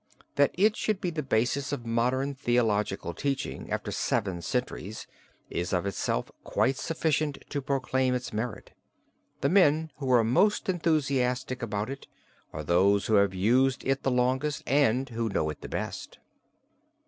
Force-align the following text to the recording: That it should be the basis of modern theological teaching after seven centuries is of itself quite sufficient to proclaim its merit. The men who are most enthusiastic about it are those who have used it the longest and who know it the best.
That 0.33 0.49
it 0.55 0.75
should 0.75 0.99
be 0.99 1.11
the 1.11 1.21
basis 1.21 1.71
of 1.71 1.85
modern 1.85 2.33
theological 2.33 3.13
teaching 3.13 3.69
after 3.71 3.91
seven 3.91 4.41
centuries 4.41 5.05
is 5.51 5.73
of 5.73 5.85
itself 5.85 6.31
quite 6.43 6.77
sufficient 6.77 7.37
to 7.51 7.61
proclaim 7.61 8.15
its 8.15 8.33
merit. 8.33 8.71
The 9.41 9.49
men 9.49 9.91
who 9.97 10.11
are 10.11 10.23
most 10.23 10.67
enthusiastic 10.69 11.61
about 11.61 11.91
it 11.91 12.07
are 12.51 12.63
those 12.63 13.05
who 13.05 13.13
have 13.13 13.35
used 13.35 13.83
it 13.85 14.01
the 14.01 14.09
longest 14.09 14.63
and 14.65 15.07
who 15.09 15.29
know 15.29 15.51
it 15.51 15.61
the 15.61 15.69
best. 15.69 16.17